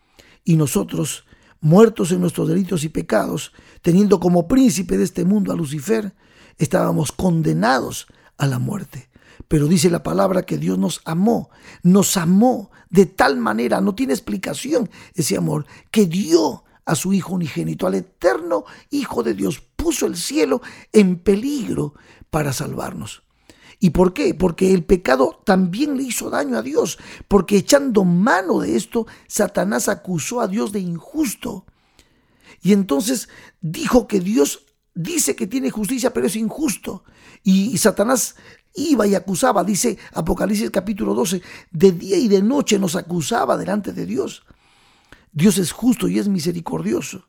Y 0.44 0.56
nosotros, 0.56 1.26
muertos 1.62 2.12
en 2.12 2.20
nuestros 2.20 2.48
delitos 2.48 2.84
y 2.84 2.90
pecados, 2.90 3.52
teniendo 3.80 4.20
como 4.20 4.46
príncipe 4.46 4.98
de 4.98 5.04
este 5.04 5.24
mundo 5.24 5.52
a 5.52 5.56
Lucifer, 5.56 6.14
estábamos 6.58 7.12
condenados 7.12 8.06
a 8.36 8.46
la 8.46 8.58
muerte. 8.58 9.08
Pero 9.48 9.66
dice 9.66 9.88
la 9.88 10.02
palabra 10.02 10.42
que 10.42 10.58
Dios 10.58 10.78
nos 10.78 11.00
amó, 11.04 11.48
nos 11.82 12.16
amó 12.16 12.70
de 12.90 13.06
tal 13.06 13.38
manera, 13.38 13.80
no 13.80 13.94
tiene 13.94 14.12
explicación 14.12 14.90
ese 15.14 15.36
amor, 15.36 15.64
que 15.90 16.06
dio 16.06 16.64
a 16.84 16.94
su 16.94 17.12
Hijo 17.12 17.34
unigénito, 17.34 17.86
al 17.86 17.94
eterno 17.94 18.64
Hijo 18.90 19.22
de 19.22 19.34
Dios, 19.34 19.62
puso 19.76 20.06
el 20.06 20.16
cielo 20.16 20.60
en 20.92 21.16
peligro 21.16 21.94
para 22.30 22.52
salvarnos. 22.52 23.22
¿Y 23.82 23.90
por 23.90 24.14
qué? 24.14 24.32
Porque 24.32 24.72
el 24.72 24.84
pecado 24.84 25.40
también 25.44 25.96
le 25.96 26.04
hizo 26.04 26.30
daño 26.30 26.56
a 26.56 26.62
Dios, 26.62 27.00
porque 27.26 27.56
echando 27.56 28.04
mano 28.04 28.60
de 28.60 28.76
esto, 28.76 29.08
Satanás 29.26 29.88
acusó 29.88 30.40
a 30.40 30.46
Dios 30.46 30.70
de 30.70 30.78
injusto. 30.78 31.66
Y 32.62 32.74
entonces 32.74 33.28
dijo 33.60 34.06
que 34.06 34.20
Dios 34.20 34.66
dice 34.94 35.34
que 35.34 35.48
tiene 35.48 35.70
justicia, 35.70 36.12
pero 36.12 36.28
es 36.28 36.36
injusto. 36.36 37.02
Y 37.42 37.76
Satanás 37.76 38.36
iba 38.72 39.04
y 39.08 39.16
acusaba, 39.16 39.64
dice 39.64 39.98
Apocalipsis 40.12 40.70
capítulo 40.70 41.12
12, 41.14 41.42
de 41.72 41.90
día 41.90 42.18
y 42.18 42.28
de 42.28 42.40
noche 42.40 42.78
nos 42.78 42.94
acusaba 42.94 43.56
delante 43.56 43.92
de 43.92 44.06
Dios. 44.06 44.44
Dios 45.32 45.58
es 45.58 45.72
justo 45.72 46.06
y 46.06 46.20
es 46.20 46.28
misericordioso. 46.28 47.26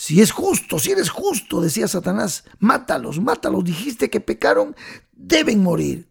Si 0.00 0.20
es 0.20 0.30
justo, 0.30 0.78
si 0.78 0.92
eres 0.92 1.10
justo, 1.10 1.60
decía 1.60 1.88
Satanás, 1.88 2.44
mátalos, 2.60 3.20
mátalos. 3.20 3.64
Dijiste 3.64 4.08
que 4.08 4.20
pecaron, 4.20 4.76
deben 5.10 5.60
morir. 5.60 6.08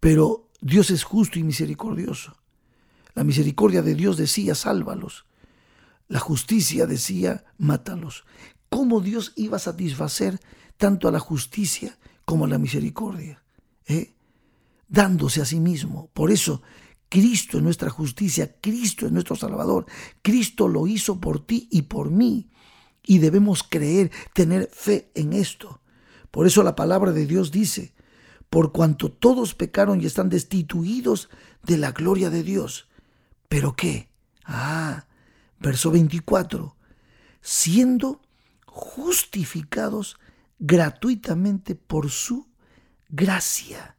Pero 0.00 0.50
Dios 0.60 0.90
es 0.90 1.04
justo 1.04 1.38
y 1.38 1.44
misericordioso. 1.44 2.36
La 3.14 3.22
misericordia 3.22 3.80
de 3.80 3.94
Dios 3.94 4.16
decía, 4.16 4.56
sálvalos. 4.56 5.24
La 6.08 6.18
justicia 6.18 6.86
decía, 6.86 7.44
mátalos. 7.58 8.24
¿Cómo 8.68 9.00
Dios 9.00 9.34
iba 9.36 9.58
a 9.58 9.60
satisfacer 9.60 10.40
tanto 10.78 11.06
a 11.06 11.12
la 11.12 11.20
justicia 11.20 11.96
como 12.24 12.48
la 12.48 12.58
misericordia, 12.58 13.40
¿eh? 13.86 14.14
dándose 14.88 15.42
a 15.42 15.44
sí 15.44 15.60
mismo. 15.60 16.10
Por 16.12 16.32
eso, 16.32 16.60
Cristo 17.12 17.58
es 17.58 17.62
nuestra 17.62 17.90
justicia, 17.90 18.56
Cristo 18.62 19.04
es 19.04 19.12
nuestro 19.12 19.36
Salvador, 19.36 19.84
Cristo 20.22 20.66
lo 20.66 20.86
hizo 20.86 21.20
por 21.20 21.44
ti 21.44 21.68
y 21.70 21.82
por 21.82 22.10
mí. 22.10 22.48
Y 23.02 23.18
debemos 23.18 23.62
creer, 23.62 24.10
tener 24.32 24.70
fe 24.72 25.10
en 25.14 25.34
esto. 25.34 25.82
Por 26.30 26.46
eso 26.46 26.62
la 26.62 26.74
palabra 26.74 27.12
de 27.12 27.26
Dios 27.26 27.50
dice, 27.50 27.92
por 28.48 28.72
cuanto 28.72 29.12
todos 29.12 29.54
pecaron 29.54 30.00
y 30.00 30.06
están 30.06 30.30
destituidos 30.30 31.28
de 31.62 31.76
la 31.76 31.92
gloria 31.92 32.30
de 32.30 32.42
Dios. 32.42 32.88
¿Pero 33.50 33.76
qué? 33.76 34.08
Ah, 34.46 35.04
verso 35.60 35.90
24, 35.90 36.78
siendo 37.42 38.22
justificados 38.64 40.16
gratuitamente 40.58 41.74
por 41.74 42.08
su 42.08 42.48
gracia, 43.10 43.98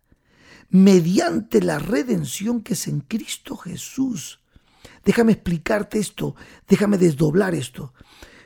mediante 0.69 1.61
la 1.61 1.79
redención 1.79 2.61
que 2.61 2.73
es 2.73 2.87
en 2.87 3.01
Cristo 3.01 3.55
Jesús. 3.57 4.39
Déjame 5.05 5.33
explicarte 5.33 5.99
esto, 5.99 6.35
déjame 6.67 6.97
desdoblar 6.97 7.55
esto. 7.55 7.93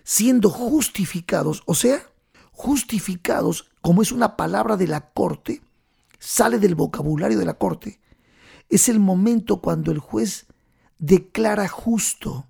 Siendo 0.04 0.50
justificados, 0.50 1.64
o 1.66 1.76
sea, 1.76 2.02
justificados, 2.52 3.70
como 3.82 4.02
es 4.02 4.12
una 4.12 4.36
palabra 4.36 4.78
de 4.78 4.88
la 4.88 5.12
corte, 5.12 5.62
sale 6.20 6.60
del 6.60 6.76
vocabulario 6.76 7.38
de 7.38 7.46
la 7.46 7.58
corte, 7.58 8.00
es 8.70 8.90
el 8.90 9.00
momento 9.00 9.62
cuando 9.62 9.92
el 9.92 10.00
juez 10.00 10.48
declara 10.98 11.68
justo, 11.68 12.48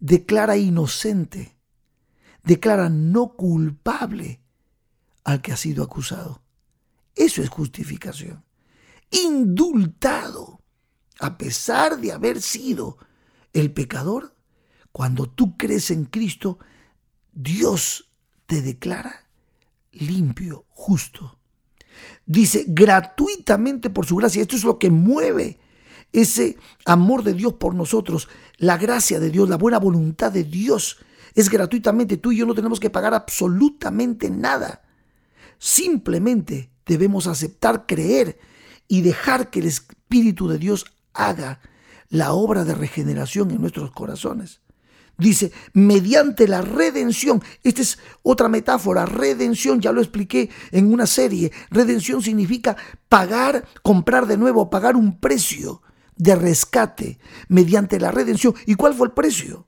declara 0.00 0.56
inocente, 0.56 1.56
declara 2.42 2.88
no 2.88 3.34
culpable 3.34 4.40
al 5.24 5.42
que 5.42 5.52
ha 5.52 5.56
sido 5.56 5.84
acusado. 5.84 6.42
Eso 7.14 7.42
es 7.42 7.48
justificación. 7.48 8.44
Indultado, 9.10 10.60
a 11.20 11.38
pesar 11.38 12.00
de 12.00 12.12
haber 12.12 12.40
sido 12.42 12.98
el 13.52 13.72
pecador, 13.72 14.34
cuando 14.92 15.28
tú 15.28 15.56
crees 15.56 15.90
en 15.90 16.04
Cristo, 16.04 16.58
Dios 17.32 18.10
te 18.46 18.62
declara 18.62 19.28
limpio, 19.92 20.66
justo. 20.70 21.38
Dice 22.26 22.64
gratuitamente 22.68 23.90
por 23.90 24.06
su 24.06 24.16
gracia. 24.16 24.42
Esto 24.42 24.56
es 24.56 24.64
lo 24.64 24.78
que 24.78 24.90
mueve 24.90 25.58
ese 26.12 26.56
amor 26.84 27.22
de 27.22 27.34
Dios 27.34 27.54
por 27.54 27.74
nosotros, 27.74 28.28
la 28.56 28.78
gracia 28.78 29.20
de 29.20 29.30
Dios, 29.30 29.48
la 29.48 29.56
buena 29.56 29.78
voluntad 29.78 30.32
de 30.32 30.44
Dios. 30.44 30.98
Es 31.34 31.50
gratuitamente. 31.50 32.16
Tú 32.16 32.32
y 32.32 32.38
yo 32.38 32.46
no 32.46 32.54
tenemos 32.54 32.80
que 32.80 32.90
pagar 32.90 33.14
absolutamente 33.14 34.30
nada. 34.30 34.82
Simplemente 35.58 36.70
debemos 36.86 37.26
aceptar, 37.26 37.86
creer 37.86 38.38
y 38.88 39.02
dejar 39.02 39.50
que 39.50 39.60
el 39.60 39.66
Espíritu 39.66 40.48
de 40.48 40.58
Dios 40.58 40.86
haga 41.12 41.60
la 42.08 42.32
obra 42.32 42.64
de 42.64 42.74
regeneración 42.74 43.50
en 43.50 43.60
nuestros 43.60 43.92
corazones. 43.92 44.60
Dice, 45.16 45.52
mediante 45.72 46.48
la 46.48 46.62
redención. 46.62 47.42
Esta 47.62 47.82
es 47.82 47.98
otra 48.22 48.48
metáfora. 48.48 49.04
Redención, 49.04 49.80
ya 49.80 49.92
lo 49.92 50.00
expliqué 50.00 50.48
en 50.70 50.92
una 50.92 51.06
serie. 51.06 51.52
Redención 51.70 52.22
significa 52.22 52.76
pagar, 53.08 53.66
comprar 53.82 54.26
de 54.26 54.36
nuevo, 54.36 54.70
pagar 54.70 54.96
un 54.96 55.18
precio 55.18 55.82
de 56.16 56.36
rescate 56.36 57.18
mediante 57.48 57.98
la 57.98 58.12
redención. 58.12 58.54
¿Y 58.64 58.76
cuál 58.76 58.94
fue 58.94 59.08
el 59.08 59.12
precio? 59.12 59.66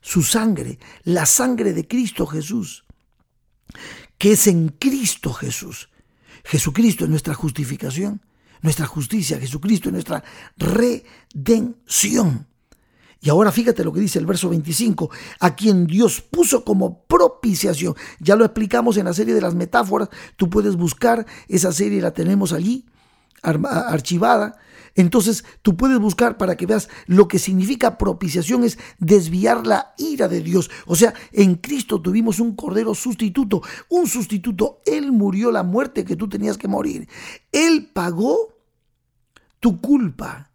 Su 0.00 0.22
sangre, 0.22 0.78
la 1.04 1.26
sangre 1.26 1.74
de 1.74 1.86
Cristo 1.86 2.26
Jesús 2.26 2.84
que 4.18 4.32
es 4.32 4.46
en 4.46 4.68
Cristo 4.68 5.32
Jesús. 5.32 5.88
Jesucristo 6.44 7.04
es 7.04 7.10
nuestra 7.10 7.34
justificación, 7.34 8.20
nuestra 8.62 8.86
justicia, 8.86 9.38
Jesucristo 9.38 9.88
es 9.88 9.92
nuestra 9.92 10.22
redención. 10.56 12.46
Y 13.20 13.30
ahora 13.30 13.50
fíjate 13.50 13.82
lo 13.82 13.92
que 13.92 14.00
dice 14.00 14.18
el 14.18 14.26
verso 14.26 14.48
25, 14.48 15.10
a 15.40 15.56
quien 15.56 15.86
Dios 15.86 16.20
puso 16.20 16.64
como 16.64 17.02
propiciación. 17.02 17.94
Ya 18.20 18.36
lo 18.36 18.44
explicamos 18.44 18.96
en 18.96 19.06
la 19.06 19.12
serie 19.12 19.34
de 19.34 19.40
las 19.40 19.54
metáforas, 19.54 20.08
tú 20.36 20.48
puedes 20.48 20.76
buscar 20.76 21.26
esa 21.48 21.72
serie, 21.72 22.00
la 22.00 22.12
tenemos 22.12 22.52
allí 22.52 22.86
archivada. 23.42 24.56
Entonces 24.98 25.44
tú 25.62 25.76
puedes 25.76 26.00
buscar 26.00 26.36
para 26.38 26.56
que 26.56 26.66
veas 26.66 26.88
lo 27.06 27.28
que 27.28 27.38
significa 27.38 27.98
propiciación 27.98 28.64
es 28.64 28.80
desviar 28.98 29.64
la 29.64 29.94
ira 29.96 30.26
de 30.26 30.40
Dios. 30.40 30.72
O 30.86 30.96
sea, 30.96 31.14
en 31.30 31.54
Cristo 31.54 32.02
tuvimos 32.02 32.40
un 32.40 32.56
cordero 32.56 32.96
sustituto, 32.96 33.62
un 33.90 34.08
sustituto. 34.08 34.82
Él 34.84 35.12
murió 35.12 35.52
la 35.52 35.62
muerte 35.62 36.04
que 36.04 36.16
tú 36.16 36.28
tenías 36.28 36.58
que 36.58 36.66
morir. 36.66 37.08
Él 37.52 37.88
pagó 37.92 38.56
tu 39.60 39.80
culpa. 39.80 40.50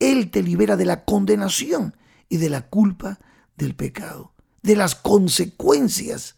Él 0.00 0.32
te 0.32 0.42
libera 0.42 0.76
de 0.76 0.86
la 0.86 1.04
condenación 1.04 1.94
y 2.28 2.38
de 2.38 2.50
la 2.50 2.68
culpa 2.68 3.20
del 3.56 3.76
pecado, 3.76 4.34
de 4.64 4.74
las 4.74 4.96
consecuencias 4.96 6.34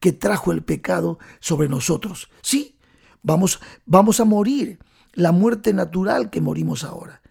que 0.00 0.10
trajo 0.10 0.50
el 0.50 0.64
pecado 0.64 1.20
sobre 1.38 1.68
nosotros. 1.68 2.28
Sí, 2.42 2.76
vamos, 3.22 3.60
vamos 3.86 4.18
a 4.18 4.24
morir 4.24 4.80
la 5.12 5.32
muerte 5.32 5.72
natural 5.72 6.30
que 6.30 6.40
morimos 6.40 6.84
ahora. 6.84 7.22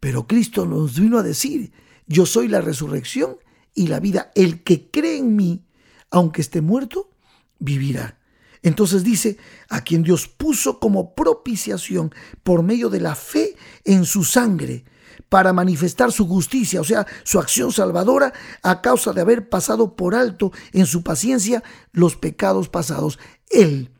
Pero 0.00 0.26
Cristo 0.26 0.66
nos 0.66 0.98
vino 0.98 1.18
a 1.18 1.22
decir, 1.22 1.72
yo 2.06 2.26
soy 2.26 2.48
la 2.48 2.60
resurrección 2.60 3.36
y 3.74 3.86
la 3.86 4.00
vida. 4.00 4.32
El 4.34 4.62
que 4.62 4.90
cree 4.90 5.18
en 5.18 5.36
mí, 5.36 5.64
aunque 6.10 6.40
esté 6.40 6.60
muerto, 6.60 7.10
vivirá. 7.58 8.18
Entonces 8.62 9.02
dice, 9.02 9.38
a 9.68 9.82
quien 9.82 10.02
Dios 10.02 10.28
puso 10.28 10.78
como 10.78 11.14
propiciación 11.14 12.14
por 12.42 12.62
medio 12.62 12.90
de 12.90 13.00
la 13.00 13.14
fe 13.14 13.56
en 13.84 14.04
su 14.04 14.24
sangre, 14.24 14.84
para 15.28 15.52
manifestar 15.52 16.12
su 16.12 16.28
justicia, 16.28 16.80
o 16.80 16.84
sea, 16.84 17.06
su 17.24 17.38
acción 17.38 17.72
salvadora, 17.72 18.32
a 18.62 18.82
causa 18.82 19.12
de 19.12 19.22
haber 19.22 19.48
pasado 19.48 19.96
por 19.96 20.14
alto 20.14 20.52
en 20.72 20.86
su 20.86 21.02
paciencia 21.02 21.62
los 21.92 22.16
pecados 22.16 22.68
pasados. 22.68 23.18
Él 23.48 23.90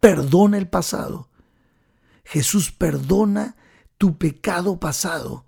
perdona 0.00 0.58
el 0.58 0.68
pasado. 0.68 1.27
Jesús 2.28 2.72
perdona 2.72 3.56
tu 3.96 4.18
pecado 4.18 4.78
pasado. 4.78 5.46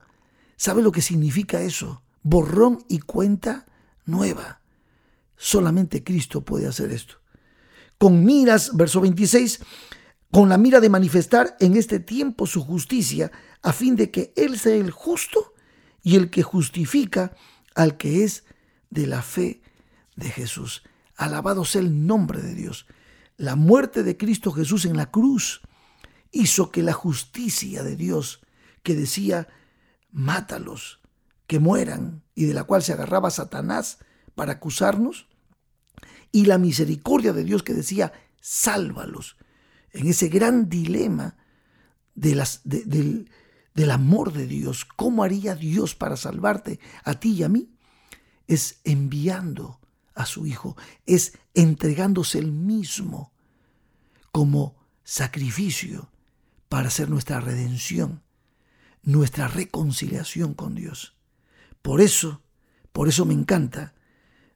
¿Sabe 0.57 0.81
lo 0.81 0.93
que 0.93 1.03
significa 1.03 1.61
eso? 1.61 2.03
Borrón 2.23 2.87
y 2.88 3.01
cuenta 3.01 3.66
nueva. 4.07 4.62
Solamente 5.37 6.03
Cristo 6.03 6.43
puede 6.43 6.66
hacer 6.66 6.90
esto. 6.90 7.16
Con 7.99 8.25
miras, 8.25 8.75
verso 8.75 9.03
26, 9.03 9.61
con 10.31 10.49
la 10.49 10.57
mira 10.57 10.81
de 10.81 10.88
manifestar 10.88 11.55
en 11.61 11.77
este 11.77 12.01
tiempo 12.01 12.47
su 12.47 12.62
justicia, 12.62 13.31
a 13.61 13.75
fin 13.75 13.95
de 13.95 14.11
que 14.11 14.33
Él 14.35 14.59
sea 14.59 14.75
el 14.75 14.90
justo 14.90 15.53
y 16.03 16.16
el 16.16 16.31
que 16.31 16.43
justifica 16.43 17.37
al 17.75 17.99
que 17.99 18.25
es 18.25 18.45
de 18.88 19.07
la 19.07 19.21
fe 19.21 19.61
de 20.16 20.31
Jesús. 20.31 20.83
Alabado 21.14 21.66
sea 21.66 21.83
el 21.83 22.07
nombre 22.07 22.40
de 22.40 22.55
Dios. 22.55 22.87
La 23.37 23.55
muerte 23.55 24.03
de 24.03 24.16
Cristo 24.16 24.51
Jesús 24.51 24.87
en 24.87 24.97
la 24.97 25.11
cruz 25.11 25.61
hizo 26.33 26.71
que 26.71 26.83
la 26.83 26.93
justicia 26.93 27.83
de 27.83 27.97
Dios, 27.97 28.40
que 28.83 28.95
decía, 28.95 29.49
mátalos, 30.11 31.01
que 31.47 31.59
mueran, 31.59 32.23
y 32.35 32.45
de 32.45 32.55
la 32.55 32.64
cual 32.64 32.83
se 32.83 32.93
agarraba 32.93 33.31
Satanás 33.31 33.99
para 34.35 34.53
acusarnos, 34.53 35.29
y 36.33 36.45
la 36.45 36.59
misericordia 36.59 37.33
de 37.33 37.45
Dios 37.45 37.62
que 37.62 37.75
decía, 37.75 38.12
sálvalos, 38.40 39.37
en 39.93 40.07
ese 40.07 40.29
gran 40.29 40.69
dilema 40.69 41.37
de 42.14 42.37
las, 42.37 42.61
del, 42.64 43.29
del 43.75 43.90
amor 43.90 44.33
de 44.33 44.47
Dios, 44.47 44.85
¿cómo 44.85 45.25
haría 45.25 45.57
Dios 45.57 45.95
para 45.95 46.16
salvarte 46.16 46.79
a 47.05 47.19
ti 47.19 47.33
y 47.33 47.43
a 47.43 47.49
mí? 47.49 47.75
Es 48.47 48.81
enviando 48.85 49.81
a 50.14 50.27
su 50.27 50.47
Hijo, 50.47 50.77
es 51.07 51.37
entregándose 51.55 52.38
el 52.38 52.53
mismo 52.53 53.33
como 54.31 54.77
sacrificio 55.03 56.11
para 56.71 56.87
hacer 56.87 57.11
nuestra 57.11 57.41
redención, 57.41 58.23
nuestra 59.03 59.49
reconciliación 59.49 60.55
con 60.55 60.77
Dios. 60.77 61.17
Por 61.83 62.01
eso, 62.01 62.43
por 62.93 63.09
eso 63.09 63.25
me 63.27 63.35
encanta 63.35 63.93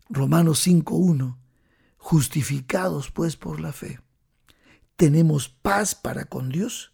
Romanos 0.08 0.64
5.1, 0.64 1.36
justificados 1.96 3.10
pues 3.10 3.36
por 3.36 3.58
la 3.58 3.72
fe, 3.72 3.98
tenemos 4.94 5.48
paz 5.48 5.96
para 5.96 6.26
con 6.26 6.50
Dios 6.50 6.92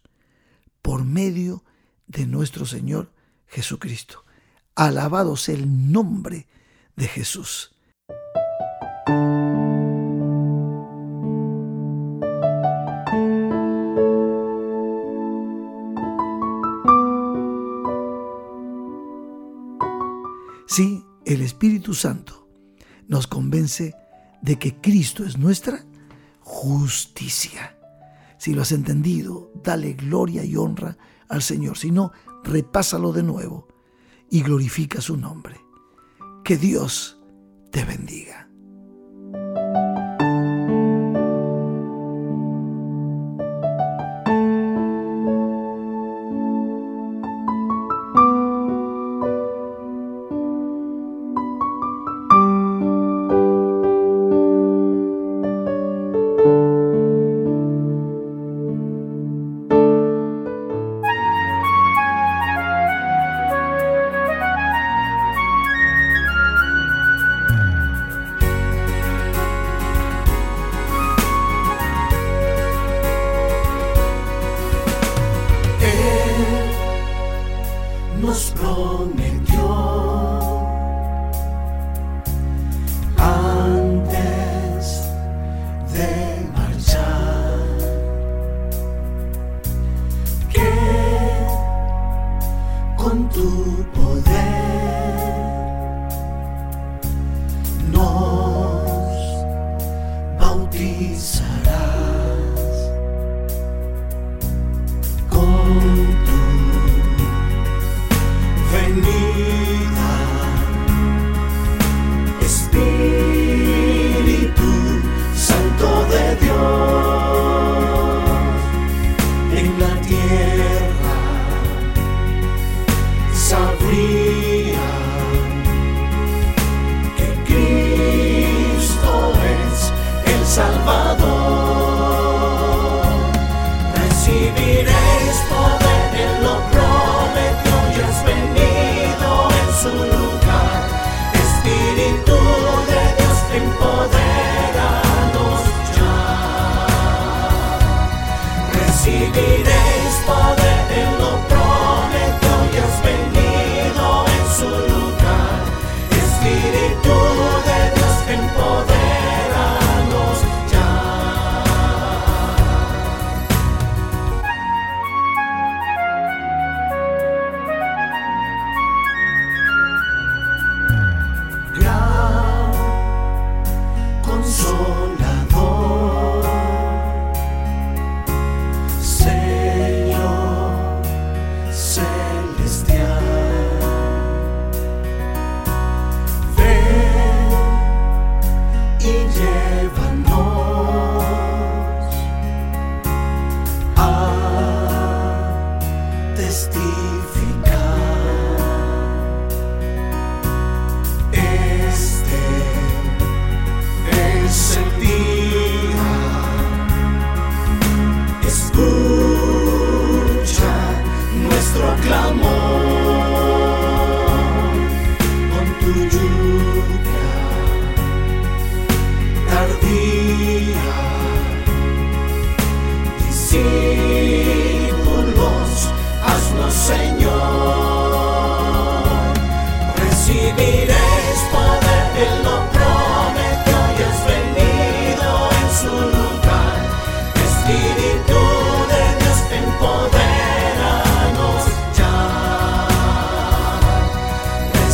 por 0.81 1.05
medio 1.05 1.63
de 2.07 2.25
nuestro 2.25 2.65
Señor 2.65 3.13
Jesucristo. 3.45 4.25
Alabado 4.73 5.37
sea 5.37 5.53
el 5.53 5.91
nombre 5.91 6.47
de 6.95 7.07
Jesús. 7.07 7.70
El 21.33 21.41
Espíritu 21.41 21.93
Santo 21.93 22.47
nos 23.07 23.27
convence 23.27 23.95
de 24.41 24.57
que 24.57 24.75
Cristo 24.75 25.23
es 25.23 25.37
nuestra 25.37 25.85
justicia. 26.39 27.77
Si 28.37 28.53
lo 28.53 28.63
has 28.63 28.71
entendido, 28.71 29.51
dale 29.63 29.93
gloria 29.93 30.43
y 30.43 30.55
honra 30.55 30.97
al 31.29 31.41
Señor. 31.41 31.77
Si 31.77 31.91
no, 31.91 32.11
repásalo 32.43 33.13
de 33.13 33.23
nuevo 33.23 33.67
y 34.29 34.41
glorifica 34.41 34.99
su 35.01 35.17
nombre. 35.17 35.61
Que 36.43 36.57
Dios 36.57 37.19
te 37.71 37.85
bendiga. 37.85 38.50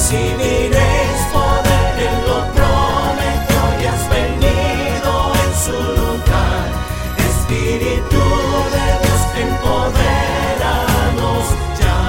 Recibiréis 0.09 1.21
poder, 1.33 1.99
Él 1.99 2.17
lo 2.25 2.39
prometió 2.55 3.59
y 3.81 3.83
has 3.87 4.03
venido 4.09 5.11
en 5.43 5.51
su 5.65 5.77
lugar. 5.99 6.65
Espíritu 7.29 8.23
de 8.71 8.85
Dios, 9.03 9.21
empoderanos 9.35 11.45
ya. 11.81 11.99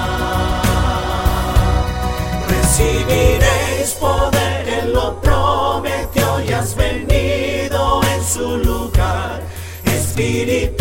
Recibiréis 2.49 3.91
poder, 3.99 4.63
Él 4.69 4.87
lo 4.93 5.07
prometió 5.21 6.27
y 6.47 6.49
has 6.53 6.71
venido 6.77 8.01
en 8.15 8.23
su 8.25 8.59
lugar. 8.59 9.43
Espíritu 9.87 10.78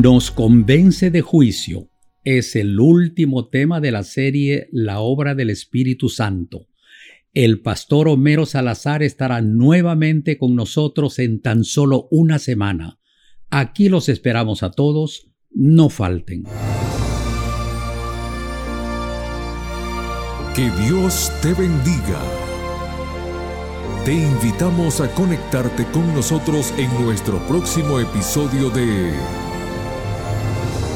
Nos 0.00 0.30
convence 0.30 1.10
de 1.10 1.22
juicio 1.22 1.90
es 2.22 2.54
el 2.54 2.78
último 2.78 3.48
tema 3.48 3.80
de 3.80 3.90
la 3.90 4.04
serie 4.04 4.68
La 4.70 5.00
obra 5.00 5.34
del 5.34 5.50
Espíritu 5.50 6.08
Santo. 6.08 6.68
El 7.34 7.62
pastor 7.62 8.06
Homero 8.06 8.46
Salazar 8.46 9.02
estará 9.02 9.40
nuevamente 9.40 10.38
con 10.38 10.54
nosotros 10.54 11.18
en 11.18 11.42
tan 11.42 11.64
solo 11.64 12.06
una 12.12 12.38
semana. 12.38 13.00
Aquí 13.50 13.88
los 13.88 14.08
esperamos 14.08 14.62
a 14.62 14.70
todos, 14.70 15.32
no 15.50 15.88
falten. 15.88 16.44
Que 20.54 20.70
Dios 20.86 21.32
te 21.42 21.54
bendiga. 21.54 22.22
Te 24.04 24.14
invitamos 24.14 25.00
a 25.00 25.12
conectarte 25.12 25.84
con 25.86 26.14
nosotros 26.14 26.72
en 26.78 26.88
nuestro 27.04 27.44
próximo 27.48 27.98
episodio 27.98 28.70
de 28.70 29.47